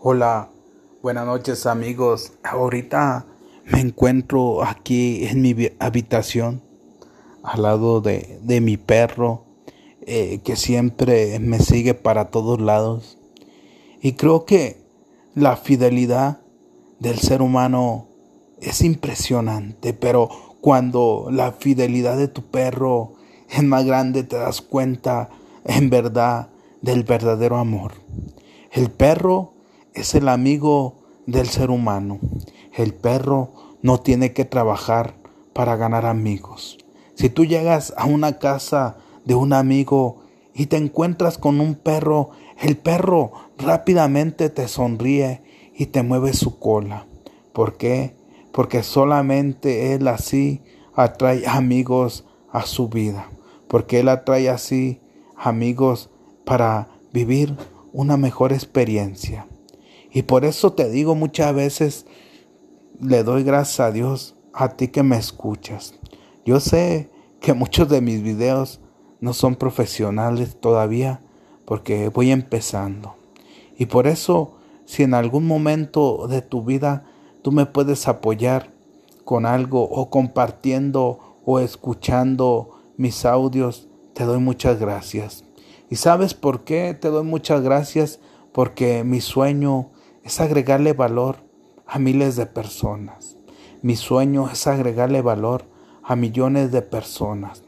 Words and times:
Hola, 0.00 0.50
buenas 1.02 1.26
noches 1.26 1.66
amigos. 1.66 2.34
Ahorita 2.44 3.26
me 3.64 3.80
encuentro 3.80 4.62
aquí 4.62 5.26
en 5.26 5.42
mi 5.42 5.56
habitación 5.80 6.62
al 7.42 7.62
lado 7.62 8.00
de, 8.00 8.38
de 8.44 8.60
mi 8.60 8.76
perro 8.76 9.42
eh, 10.02 10.38
que 10.44 10.54
siempre 10.54 11.40
me 11.40 11.58
sigue 11.58 11.94
para 11.94 12.26
todos 12.28 12.60
lados. 12.60 13.18
Y 14.00 14.12
creo 14.12 14.44
que 14.44 14.80
la 15.34 15.56
fidelidad 15.56 16.42
del 17.00 17.18
ser 17.18 17.42
humano 17.42 18.06
es 18.60 18.82
impresionante, 18.82 19.94
pero 19.94 20.28
cuando 20.60 21.26
la 21.32 21.50
fidelidad 21.50 22.16
de 22.16 22.28
tu 22.28 22.42
perro 22.42 23.14
es 23.50 23.64
más 23.64 23.84
grande 23.84 24.22
te 24.22 24.36
das 24.36 24.60
cuenta 24.60 25.28
en 25.64 25.90
verdad 25.90 26.50
del 26.82 27.02
verdadero 27.02 27.56
amor. 27.56 27.94
El 28.70 28.92
perro 28.92 29.57
es 29.98 30.14
el 30.14 30.28
amigo 30.28 30.94
del 31.26 31.48
ser 31.48 31.70
humano. 31.70 32.18
El 32.74 32.94
perro 32.94 33.50
no 33.82 34.00
tiene 34.00 34.32
que 34.32 34.44
trabajar 34.44 35.14
para 35.52 35.76
ganar 35.76 36.06
amigos. 36.06 36.78
Si 37.14 37.28
tú 37.28 37.44
llegas 37.44 37.92
a 37.96 38.06
una 38.06 38.38
casa 38.38 38.96
de 39.24 39.34
un 39.34 39.52
amigo 39.52 40.22
y 40.54 40.66
te 40.66 40.76
encuentras 40.76 41.36
con 41.36 41.60
un 41.60 41.74
perro, 41.74 42.30
el 42.60 42.76
perro 42.76 43.32
rápidamente 43.58 44.50
te 44.50 44.68
sonríe 44.68 45.42
y 45.76 45.86
te 45.86 46.02
mueve 46.02 46.32
su 46.32 46.58
cola. 46.58 47.06
¿Por 47.52 47.76
qué? 47.76 48.14
Porque 48.52 48.82
solamente 48.82 49.94
él 49.94 50.06
así 50.08 50.62
atrae 50.94 51.46
amigos 51.46 52.24
a 52.52 52.62
su 52.66 52.88
vida. 52.88 53.28
Porque 53.68 54.00
él 54.00 54.08
atrae 54.08 54.48
así 54.48 55.00
amigos 55.36 56.10
para 56.44 56.88
vivir 57.12 57.56
una 57.92 58.16
mejor 58.16 58.52
experiencia. 58.52 59.46
Y 60.12 60.22
por 60.22 60.44
eso 60.44 60.72
te 60.72 60.88
digo 60.88 61.14
muchas 61.14 61.54
veces, 61.54 62.06
le 63.00 63.22
doy 63.22 63.42
gracias 63.42 63.80
a 63.80 63.92
Dios, 63.92 64.34
a 64.52 64.70
ti 64.70 64.88
que 64.88 65.02
me 65.02 65.16
escuchas. 65.16 65.94
Yo 66.44 66.60
sé 66.60 67.10
que 67.40 67.52
muchos 67.52 67.88
de 67.88 68.00
mis 68.00 68.22
videos 68.22 68.80
no 69.20 69.32
son 69.32 69.56
profesionales 69.56 70.56
todavía 70.60 71.20
porque 71.64 72.08
voy 72.08 72.30
empezando. 72.30 73.16
Y 73.76 73.86
por 73.86 74.06
eso, 74.06 74.56
si 74.86 75.02
en 75.02 75.14
algún 75.14 75.46
momento 75.46 76.26
de 76.26 76.42
tu 76.42 76.64
vida 76.64 77.04
tú 77.42 77.52
me 77.52 77.66
puedes 77.66 78.08
apoyar 78.08 78.72
con 79.24 79.44
algo 79.44 79.82
o 79.82 80.10
compartiendo 80.10 81.36
o 81.44 81.60
escuchando 81.60 82.80
mis 82.96 83.24
audios, 83.24 83.88
te 84.14 84.24
doy 84.24 84.38
muchas 84.38 84.80
gracias. 84.80 85.44
¿Y 85.90 85.96
sabes 85.96 86.34
por 86.34 86.64
qué 86.64 86.96
te 86.98 87.08
doy 87.08 87.24
muchas 87.24 87.62
gracias? 87.62 88.18
Porque 88.52 89.04
mi 89.04 89.20
sueño 89.20 89.90
es 90.28 90.42
agregarle 90.42 90.92
valor 90.92 91.36
a 91.86 91.98
miles 91.98 92.36
de 92.36 92.44
personas. 92.44 93.38
Mi 93.80 93.96
sueño 93.96 94.50
es 94.52 94.66
agregarle 94.66 95.22
valor 95.22 95.64
a 96.02 96.16
millones 96.16 96.70
de 96.70 96.82
personas. 96.82 97.62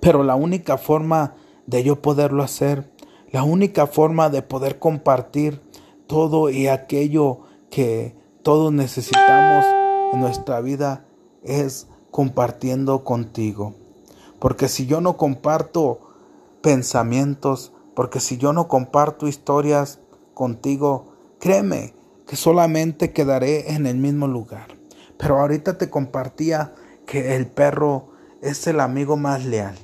Pero 0.00 0.24
la 0.24 0.36
única 0.36 0.78
forma 0.78 1.34
de 1.66 1.84
yo 1.84 2.00
poderlo 2.00 2.42
hacer, 2.42 2.90
la 3.30 3.42
única 3.42 3.86
forma 3.86 4.30
de 4.30 4.40
poder 4.40 4.78
compartir 4.78 5.60
todo 6.06 6.48
y 6.48 6.66
aquello 6.66 7.40
que 7.68 8.16
todos 8.42 8.72
necesitamos 8.72 9.66
en 10.14 10.20
nuestra 10.20 10.62
vida 10.62 11.04
es 11.42 11.88
compartiendo 12.10 13.04
contigo. 13.04 13.74
Porque 14.38 14.66
si 14.66 14.86
yo 14.86 15.02
no 15.02 15.18
comparto 15.18 16.00
pensamientos, 16.62 17.74
porque 17.94 18.18
si 18.18 18.38
yo 18.38 18.54
no 18.54 18.66
comparto 18.66 19.28
historias 19.28 20.00
contigo, 20.32 21.09
Créeme 21.40 21.94
que 22.26 22.36
solamente 22.36 23.12
quedaré 23.12 23.72
en 23.72 23.86
el 23.86 23.96
mismo 23.96 24.28
lugar. 24.28 24.68
Pero 25.16 25.40
ahorita 25.40 25.78
te 25.78 25.88
compartía 25.88 26.74
que 27.06 27.34
el 27.34 27.46
perro 27.46 28.10
es 28.42 28.66
el 28.66 28.78
amigo 28.78 29.16
más 29.16 29.46
leal. 29.46 29.74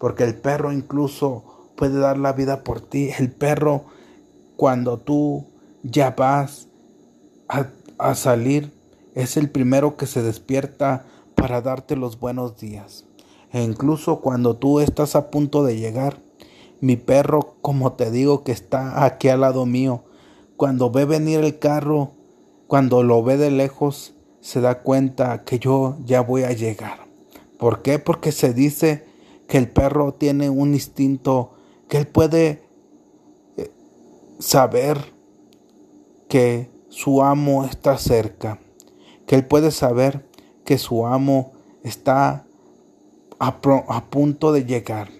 Porque 0.00 0.24
el 0.24 0.34
perro 0.34 0.72
incluso 0.72 1.70
puede 1.76 1.98
dar 1.98 2.16
la 2.16 2.32
vida 2.32 2.64
por 2.64 2.80
ti. 2.80 3.10
El 3.18 3.30
perro, 3.30 3.84
cuando 4.56 4.98
tú 4.98 5.44
ya 5.82 6.12
vas 6.12 6.66
a, 7.48 7.66
a 7.98 8.14
salir, 8.14 8.72
es 9.14 9.36
el 9.36 9.50
primero 9.50 9.98
que 9.98 10.06
se 10.06 10.22
despierta 10.22 11.04
para 11.34 11.60
darte 11.60 11.94
los 11.94 12.18
buenos 12.18 12.56
días. 12.56 13.04
E 13.52 13.62
incluso 13.62 14.20
cuando 14.20 14.56
tú 14.56 14.80
estás 14.80 15.14
a 15.14 15.30
punto 15.30 15.62
de 15.62 15.76
llegar, 15.76 16.20
mi 16.80 16.96
perro, 16.96 17.54
como 17.60 17.92
te 17.92 18.10
digo, 18.10 18.44
que 18.44 18.52
está 18.52 19.04
aquí 19.04 19.28
al 19.28 19.42
lado 19.42 19.66
mío, 19.66 20.02
cuando 20.56 20.90
ve 20.90 21.04
venir 21.04 21.40
el 21.40 21.58
carro, 21.58 22.12
cuando 22.66 23.02
lo 23.02 23.22
ve 23.22 23.36
de 23.36 23.50
lejos, 23.50 24.14
se 24.40 24.60
da 24.60 24.82
cuenta 24.82 25.44
que 25.44 25.58
yo 25.58 25.96
ya 26.04 26.20
voy 26.20 26.44
a 26.44 26.52
llegar. 26.52 27.06
¿Por 27.58 27.82
qué? 27.82 27.98
Porque 27.98 28.32
se 28.32 28.54
dice 28.54 29.04
que 29.48 29.58
el 29.58 29.68
perro 29.68 30.14
tiene 30.14 30.50
un 30.50 30.74
instinto, 30.74 31.52
que 31.88 31.98
él 31.98 32.06
puede 32.06 32.62
eh, 33.56 33.70
saber 34.38 35.12
que 36.28 36.70
su 36.88 37.22
amo 37.22 37.64
está 37.64 37.98
cerca, 37.98 38.58
que 39.26 39.36
él 39.36 39.46
puede 39.46 39.70
saber 39.70 40.26
que 40.64 40.78
su 40.78 41.06
amo 41.06 41.52
está 41.82 42.46
a, 43.38 43.56
a 43.88 44.04
punto 44.10 44.52
de 44.52 44.64
llegar. 44.64 45.10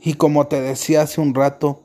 Y 0.00 0.14
como 0.14 0.46
te 0.46 0.60
decía 0.60 1.02
hace 1.02 1.20
un 1.20 1.34
rato, 1.34 1.82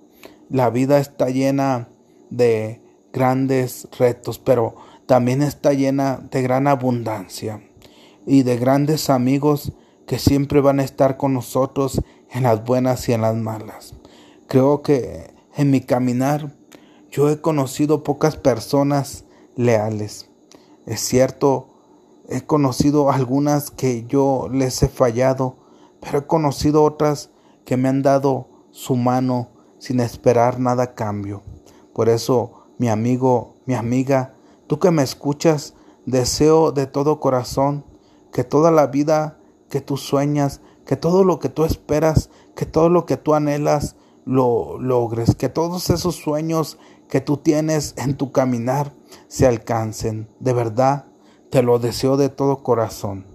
la 0.49 0.69
vida 0.69 0.99
está 0.99 1.29
llena 1.29 1.89
de 2.35 2.81
grandes 3.13 3.87
retos, 3.97 4.39
pero 4.39 4.75
también 5.05 5.41
está 5.41 5.73
llena 5.73 6.27
de 6.31 6.41
gran 6.41 6.67
abundancia 6.67 7.61
y 8.25 8.43
de 8.43 8.57
grandes 8.57 9.09
amigos 9.09 9.73
que 10.05 10.19
siempre 10.19 10.61
van 10.61 10.79
a 10.79 10.83
estar 10.83 11.17
con 11.17 11.33
nosotros 11.33 12.01
en 12.31 12.43
las 12.43 12.63
buenas 12.65 13.07
y 13.07 13.13
en 13.13 13.21
las 13.21 13.35
malas. 13.35 13.93
Creo 14.47 14.81
que 14.81 15.33
en 15.55 15.71
mi 15.71 15.81
caminar 15.81 16.53
yo 17.09 17.29
he 17.29 17.39
conocido 17.39 18.03
pocas 18.03 18.35
personas 18.35 19.25
leales. 19.55 20.29
Es 20.85 20.99
cierto, 20.99 21.69
he 22.27 22.41
conocido 22.41 23.11
algunas 23.11 23.71
que 23.71 24.05
yo 24.05 24.49
les 24.51 24.83
he 24.83 24.89
fallado, 24.89 25.55
pero 26.01 26.19
he 26.19 26.27
conocido 26.27 26.83
otras 26.83 27.29
que 27.63 27.77
me 27.77 27.89
han 27.89 28.01
dado 28.01 28.47
su 28.71 28.95
mano 28.95 29.49
sin 29.79 29.99
esperar 29.99 30.59
nada 30.59 30.83
a 30.83 30.95
cambio. 30.95 31.41
Por 31.95 32.09
eso, 32.09 32.51
mi 32.77 32.89
amigo, 32.89 33.55
mi 33.65 33.73
amiga, 33.73 34.33
tú 34.67 34.79
que 34.79 34.91
me 34.91 35.01
escuchas, 35.01 35.75
deseo 36.05 36.73
de 36.73 36.87
todo 36.87 37.21
corazón 37.21 37.85
que 38.33 38.43
toda 38.43 38.69
la 38.69 38.87
vida 38.87 39.39
que 39.69 39.79
tú 39.79 39.95
sueñas, 39.95 40.59
que 40.85 40.97
todo 40.97 41.23
lo 41.23 41.39
que 41.39 41.47
tú 41.47 41.63
esperas, 41.63 42.29
que 42.53 42.65
todo 42.65 42.89
lo 42.89 43.05
que 43.05 43.15
tú 43.15 43.33
anhelas, 43.33 43.95
lo 44.25 44.77
logres, 44.77 45.35
que 45.35 45.47
todos 45.47 45.89
esos 45.89 46.17
sueños 46.17 46.77
que 47.07 47.21
tú 47.21 47.37
tienes 47.37 47.93
en 47.95 48.17
tu 48.17 48.33
caminar 48.33 48.91
se 49.29 49.47
alcancen. 49.47 50.27
De 50.41 50.51
verdad, 50.51 51.05
te 51.49 51.63
lo 51.63 51.79
deseo 51.79 52.17
de 52.17 52.27
todo 52.27 52.61
corazón. 52.61 53.25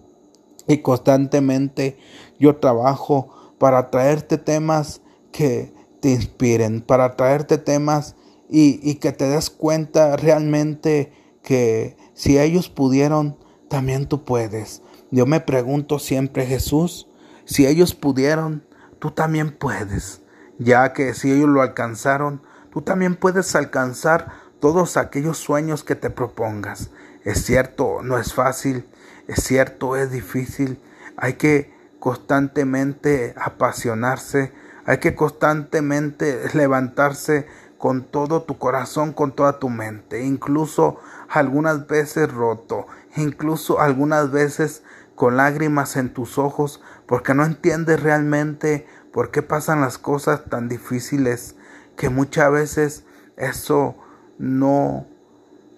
Y 0.67 0.83
constantemente 0.83 1.97
yo 2.39 2.57
trabajo 2.57 3.55
para 3.57 3.89
traerte 3.89 4.37
temas 4.37 5.01
que 5.33 5.73
te 6.01 6.11
inspiren, 6.11 6.83
para 6.83 7.17
traerte 7.17 7.57
temas 7.57 8.17
y, 8.51 8.97
que 8.97 9.13
te 9.13 9.29
des 9.29 9.49
cuenta 9.49 10.17
realmente 10.17 11.13
que 11.43 11.97
si 12.15 12.39
ellos 12.39 12.69
pudieron, 12.69 13.37
también 13.69 14.07
tú 14.07 14.25
puedes. 14.25 14.83
Yo 15.11 15.25
me 15.27 15.41
pregunto 15.41 15.99
siempre, 15.99 16.47
Jesús, 16.47 17.07
si 17.45 17.67
ellos 17.67 17.95
pudieron, 17.95 18.65
tú 18.99 19.13
también 19.13 19.57
puedes, 19.57 20.23
ya 20.59 20.93
que 20.93 21.15
si 21.15 21.31
ellos 21.31 21.49
lo 21.49 21.63
alcanzaron, 21.63 22.43
tú 22.73 22.83
también 22.83 23.17
puedes 23.17 23.55
alcanzar 23.55 24.33
todos 24.59 24.97
aquellos 24.97 25.39
sueños 25.39 25.85
que 25.85 25.95
te 25.95 26.11
propongas. 26.11 26.91
Es 27.25 27.45
cierto, 27.45 28.03
no 28.03 28.19
es 28.19 28.35
fácil, 28.35 28.85
es 29.29 29.45
cierto, 29.45 29.97
es 29.97 30.11
difícil, 30.11 30.81
hay 31.17 31.35
que 31.35 31.73
constantemente 32.01 33.35
apasionarse, 33.37 34.53
hay 34.85 34.99
que 34.99 35.15
constantemente 35.15 36.49
levantarse 36.55 37.47
con 37.81 38.03
todo 38.03 38.43
tu 38.43 38.59
corazón, 38.59 39.15
con 39.15 39.33
toda 39.33 39.59
tu 39.59 39.71
mente, 39.71 40.23
incluso 40.23 41.01
algunas 41.31 41.87
veces 41.87 42.31
roto, 42.31 42.87
incluso 43.17 43.81
algunas 43.81 44.31
veces 44.31 44.83
con 45.15 45.39
lágrimas 45.39 45.97
en 45.97 46.13
tus 46.13 46.37
ojos, 46.37 46.83
porque 47.07 47.33
no 47.33 47.43
entiendes 47.43 48.03
realmente 48.03 48.87
por 49.15 49.31
qué 49.31 49.41
pasan 49.41 49.81
las 49.81 49.97
cosas 49.97 50.45
tan 50.51 50.69
difíciles, 50.69 51.57
que 51.97 52.11
muchas 52.11 52.53
veces 52.53 53.05
eso 53.39 53.97
no 54.39 55.07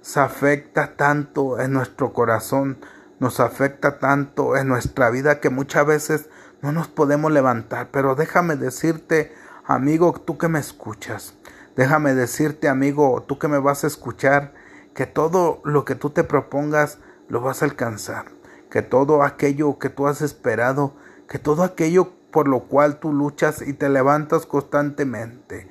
se 0.00 0.18
afecta 0.18 0.96
tanto 0.96 1.60
en 1.60 1.72
nuestro 1.72 2.12
corazón, 2.12 2.78
nos 3.20 3.38
afecta 3.38 4.00
tanto 4.00 4.56
en 4.56 4.66
nuestra 4.66 5.08
vida 5.10 5.38
que 5.38 5.50
muchas 5.50 5.86
veces 5.86 6.28
no 6.62 6.72
nos 6.72 6.88
podemos 6.88 7.30
levantar. 7.30 7.90
Pero 7.92 8.16
déjame 8.16 8.56
decirte, 8.56 9.32
amigo, 9.64 10.12
tú 10.12 10.36
que 10.36 10.48
me 10.48 10.58
escuchas, 10.58 11.34
Déjame 11.76 12.14
decirte, 12.14 12.68
amigo, 12.68 13.22
tú 13.26 13.38
que 13.38 13.48
me 13.48 13.58
vas 13.58 13.84
a 13.84 13.86
escuchar, 13.86 14.52
que 14.94 15.06
todo 15.06 15.62
lo 15.64 15.84
que 15.84 15.94
tú 15.94 16.10
te 16.10 16.22
propongas 16.22 16.98
lo 17.28 17.40
vas 17.40 17.62
a 17.62 17.64
alcanzar, 17.64 18.26
que 18.70 18.82
todo 18.82 19.22
aquello 19.22 19.78
que 19.78 19.88
tú 19.88 20.06
has 20.06 20.20
esperado, 20.20 20.94
que 21.28 21.38
todo 21.38 21.62
aquello 21.62 22.12
por 22.30 22.46
lo 22.46 22.64
cual 22.64 22.98
tú 22.98 23.12
luchas 23.12 23.62
y 23.62 23.72
te 23.72 23.88
levantas 23.88 24.44
constantemente, 24.44 25.68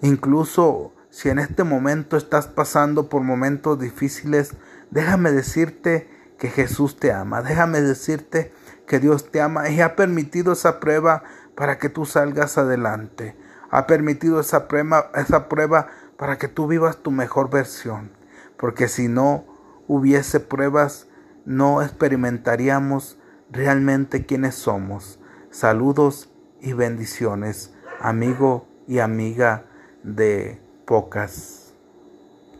incluso 0.00 0.92
si 1.10 1.28
en 1.28 1.38
este 1.38 1.64
momento 1.64 2.16
estás 2.16 2.46
pasando 2.46 3.08
por 3.08 3.22
momentos 3.22 3.80
difíciles, 3.80 4.52
déjame 4.90 5.32
decirte 5.32 6.08
que 6.38 6.50
Jesús 6.50 7.00
te 7.00 7.12
ama, 7.12 7.42
déjame 7.42 7.80
decirte 7.80 8.52
que 8.86 9.00
Dios 9.00 9.30
te 9.30 9.40
ama 9.40 9.68
y 9.70 9.80
ha 9.80 9.96
permitido 9.96 10.52
esa 10.52 10.78
prueba 10.78 11.24
para 11.56 11.78
que 11.78 11.88
tú 11.88 12.04
salgas 12.04 12.58
adelante. 12.58 13.34
Ha 13.70 13.86
permitido 13.86 14.40
esa 14.40 14.68
prueba, 14.68 15.10
esa 15.14 15.48
prueba 15.48 15.88
para 16.16 16.38
que 16.38 16.48
tú 16.48 16.66
vivas 16.66 16.98
tu 16.98 17.10
mejor 17.10 17.50
versión. 17.50 18.10
Porque 18.56 18.88
si 18.88 19.08
no 19.08 19.44
hubiese 19.88 20.40
pruebas, 20.40 21.08
no 21.44 21.82
experimentaríamos 21.82 23.18
realmente 23.50 24.26
quiénes 24.26 24.54
somos. 24.54 25.20
Saludos 25.50 26.30
y 26.60 26.72
bendiciones, 26.72 27.72
amigo 28.00 28.66
y 28.88 28.98
amiga 28.98 29.64
de 30.02 30.60
pocas. 30.86 31.65